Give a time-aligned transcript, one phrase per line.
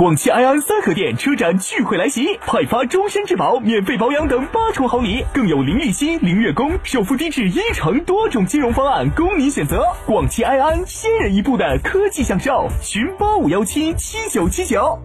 [0.00, 9.84] 广汽埃安三河店车展聚会来袭，派发终身质保、免费保养等八重好礼，更有零利息、零月供、首付低至一成多种金融方案供您选择。
[10.06, 14.98] 广汽埃安先人一步的科技享受，寻八五幺七七九七九。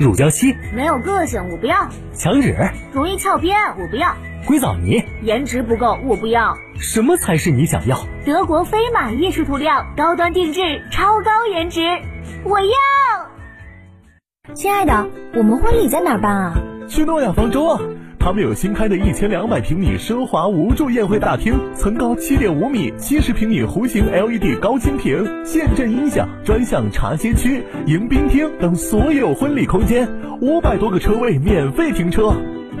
[0.00, 2.56] 乳胶漆没有个性，我不要；墙纸
[2.90, 6.56] 容易翘边，我不要；硅藻泥颜值不够，我不要。
[6.78, 7.98] 什么才是你想要？
[8.24, 11.82] 德国飞马艺术涂料，高端定制，超高颜值，
[12.44, 13.21] 我要。
[14.54, 15.06] 亲爱的，
[15.36, 16.54] 我们婚礼在哪儿办啊？
[16.88, 17.80] 去诺亚方舟啊！
[18.18, 30.08] 他们有新开的一千两百平米奢华无柱宴会大厅，层高七点五米，七十平米弧形 LED 高清屏，现阵音响，专项茶歇区、迎宾厅等所有婚礼空间，
[30.40, 32.34] 五百多个车位免费停车。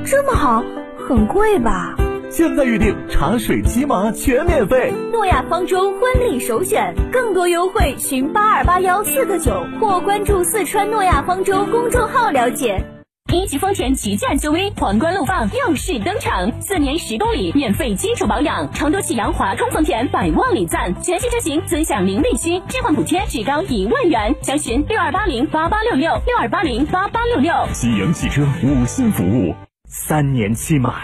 [0.04, 0.64] 这么好，
[1.08, 1.94] 很贵吧？
[2.32, 4.90] 现在预定茶水骑马全免费。
[5.12, 12.82] 诺亚方舟婚礼首选，更多优惠寻八二八幺四个九或关注四川诺亚方舟公众号了解。
[13.30, 27.52] 一级丰田旗舰 SUV 皇冠陆放耀世登场，四年十公里免费基础保养，成都启阳华通丰田百万礼赞，全系车型尊享零利息，置换补贴最高一万元，详询六二八零八八六六六二八零八八六六。
[27.74, 29.54] 启阳汽车五星服务，
[29.86, 30.94] 三年期满。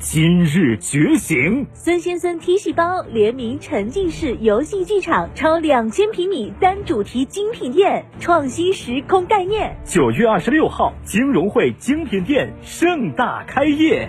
[0.00, 9.76] 今日觉醒，孙先生 T 细胞联名沉浸式游戏剧场，超两千平米单主题精品店，创新时空概念。
[9.84, 14.08] 九月二十六号，金融汇精品店盛大开业。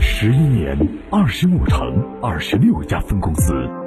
[0.00, 0.76] 十一年，
[1.08, 3.79] 二十五城，二十六家分公司。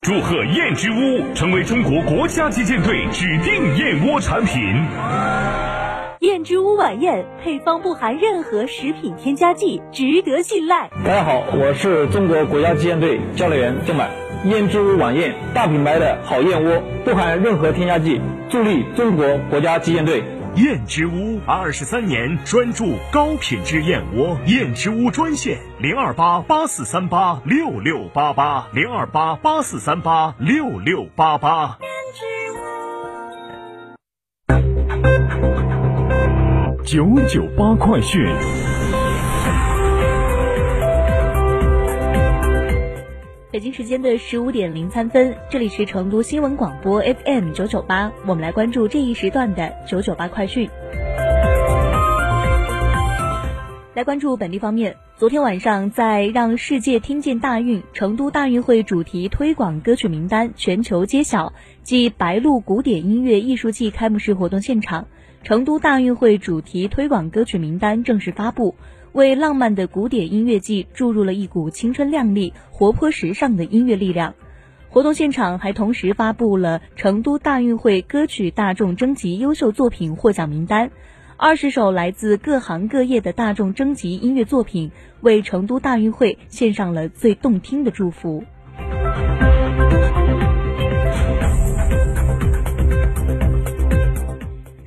[0.00, 4.62] 祝贺燕之屋成为中国国家击剑队指定燕窝产品。
[6.20, 10.88] 燕之屋晚宴配方不含任何食品添加剂，值得信赖。
[11.04, 14.08] 大家好，我是中国国家击剑队教练员郑满。
[14.44, 20.22] 燕之屋晚宴，大品牌的好燕窝，不含任何添加剂，助力中国国家击剑队。
[20.58, 31.78] 燕之屋二十三年专注高品质燕窝，燕之屋专线零二八八四三八六六八八零二八八四三八六六八八。
[36.84, 38.26] 九九八快讯。
[43.58, 50.70] 北京时间的十五点零三分，这里是成都新闻广播 FM 九九八，我们来关注这一时段的九九八快讯。
[53.94, 61.52] 来关注本地方面，昨天晚上在“让世界听见大运”成都大运会主题推广歌曲名单全球揭晓
[61.82, 65.08] 暨白鹿古典音乐艺术季开幕式活动现场，
[65.42, 68.76] 成都大运会主题推广歌曲名单正式发布。
[69.18, 74.32] 为浪漫的古典音乐季注入了一股青春靓丽、活泼时尚的音乐力量。
[74.88, 80.92] 活动现场还同时发布了成都大运会歌曲大众征集优秀作品获奖名单，
[81.36, 88.44] 二十首来自各行各业的大众征集音乐作品，为成都大运会献上了最动听的祝福。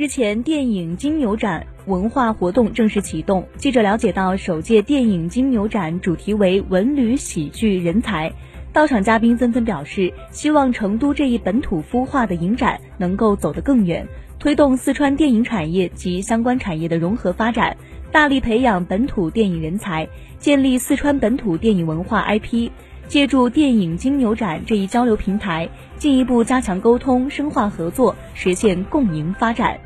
[0.02, 3.46] 日前，电影金牛展文化活动正式启动。
[3.58, 8.34] 记者了解到，首届电影金牛展主题为“文旅喜剧人才”，
[8.74, 14.08] 到场嘉宾纷纷表示，希望成都这一本土孵化的影展能够走得更远，
[14.40, 17.78] 推动四川电影产业及相关产业的融合发展，
[18.12, 20.10] 大力培养本土电影人才，
[20.40, 22.72] 建立四川本土电影文化 IP。
[23.08, 29.78] 借助电影金牛展这一交流平台，进一步加强沟通，深化合作，实现共赢发展。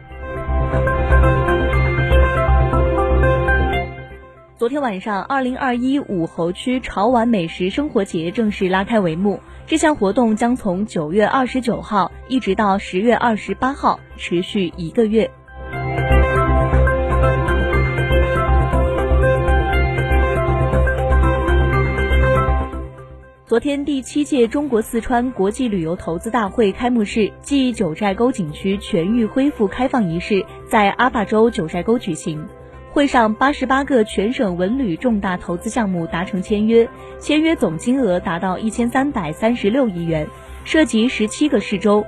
[4.66, 9.40] 昨天晚上二零二一武侯区潮玩美食生活节正式拉开帷幕。
[9.68, 15.30] 这项活动将从九月二十九号一直到十月二十八号持续一个月。
[23.46, 32.44] 昨天第七届中国四川国际旅游投资大会开幕式暨九寨沟景区全域恢复开放仪式在阿坝州九寨沟举行。
[32.96, 36.88] 会上，八十八个全省文旅重大投资项目达成签约，
[37.20, 40.26] 签约总金额达到一千三百三十六亿元，
[40.64, 42.06] 涉及十七个市州。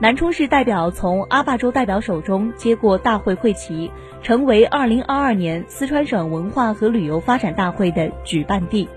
[0.00, 3.92] 南充市代表从阿坝州代表手中接过大会会旗，
[4.24, 8.88] 成为二零二二年四川省文化和旅游发展大会的举办地。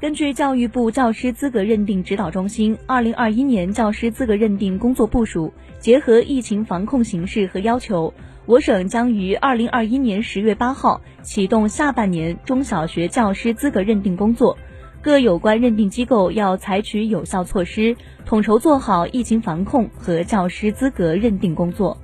[0.00, 8.14] 根据教育部教师资格认定指导中心二零二一年教师资格认定工作部署，结合疫情防控形势和要求，
[8.46, 14.56] 我省将于二零二一年十月八号启动下半年中小学教师资格认定工作。
[15.02, 17.94] 各有关认定机构要采取有效措施，
[18.24, 21.98] 统筹做好疫情防控和教师资格认定工作。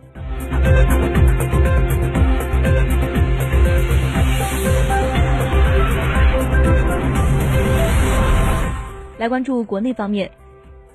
[9.26, 10.30] 来关注国内方面，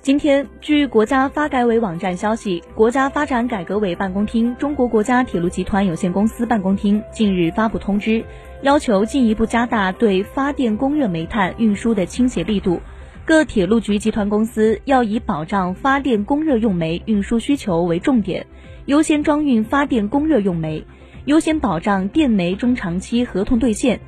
[0.00, 8.24] 今天，据国家发改委网站消息，国家发展改革委办公厅、中国国家铁路集团有限公司办公厅近日发布通知，
[8.62, 12.80] 要求进一步加大对发电供热煤炭运输的倾斜力度，
[13.26, 18.46] 各铁路局集团公司要以保障发电供热用煤运输需求为重点，
[18.86, 20.86] 优先装运发电供热用煤，
[21.26, 24.00] 优先保障电煤中长期合同兑现，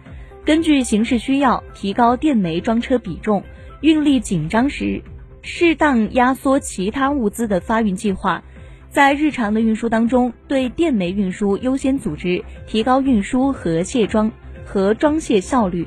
[0.46, 3.42] 根据形势需要，提高电煤装车比重。
[3.84, 5.02] 运力紧张时，
[5.42, 8.42] 适当压缩其他物资的发运计划，
[8.88, 14.32] 在日常的运输当中，对电煤运输优先组织，提高运输和卸装
[14.64, 15.86] 和装卸效率。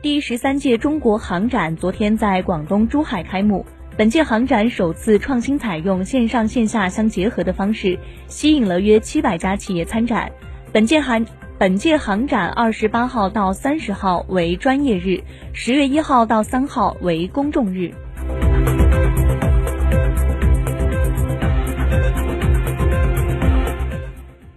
[0.00, 10.32] 第十三届中国航展昨天在广东珠海开幕，本届航展首次创新采用线上线下相结合的方式，吸引了约七百家企业参展。
[10.72, 11.26] 本届航
[11.58, 15.20] 本届航展二十八号到三十号为专业日，
[15.52, 17.92] 十月一号到三号为公众日。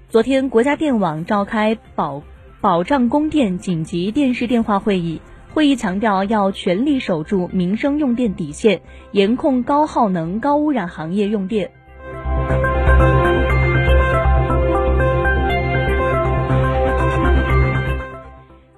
[0.08, 2.22] 昨天，国家电网召开保
[2.62, 5.20] 保障供电紧急电视电话会议，
[5.56, 8.82] 会议强调要全力守住民生用电底线，
[9.14, 11.72] 严控高耗能、高污染行业用电。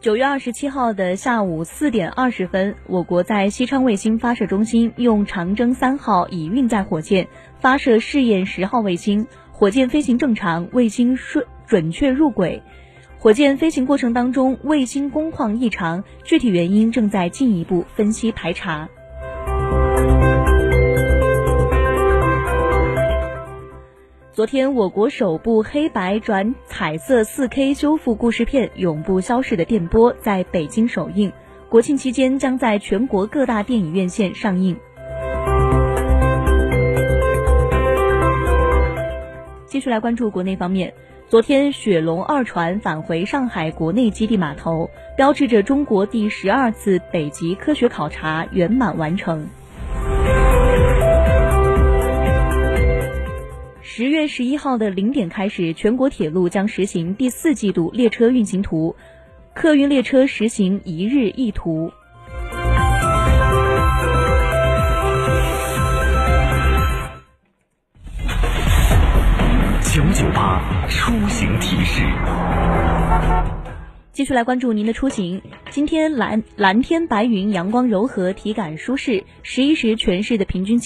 [0.06, 7.28] 九月二十七号的下午四点二十分，我国在西昌卫星发射中心用长征三号乙运载火箭
[7.60, 12.62] 发射试验十号卫星，火箭飞行正常，卫星顺准确入轨。
[13.18, 18.88] 火箭飞行过程当中，卫星工况异常，具体原因正在进一步分析排查。
[24.36, 31.32] 昨天，我国首部黑白转彩色 4K 修复故事片《永不消逝的电波》在北京首映，
[31.70, 34.76] 国庆期间将在全国各大电影院线上映。
[39.68, 40.94] 继续来关注国内方面，
[41.30, 49.48] 昨天雪龙二船返回上海国内基地码头，标志着中国第十二次北极科学考察圆满完成。
[53.98, 58.94] 十月十一号的零点开始，全国铁路将实行第四季度列车运行图，
[59.54, 61.90] 客运列车实行一日一图。
[69.94, 72.04] 九九八出行提示，
[74.12, 75.42] 继续来关注您的出行。
[75.70, 79.24] 今天蓝蓝天白云，阳光柔和，体感舒适。
[79.42, 80.84] 十一时全市的平均气。